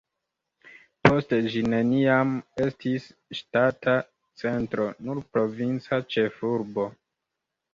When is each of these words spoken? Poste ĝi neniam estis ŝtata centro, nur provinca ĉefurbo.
Poste 1.07 1.37
ĝi 1.55 1.61
neniam 1.73 2.31
estis 2.65 3.05
ŝtata 3.41 3.95
centro, 4.45 4.89
nur 5.09 5.23
provinca 5.37 6.01
ĉefurbo. 6.17 6.89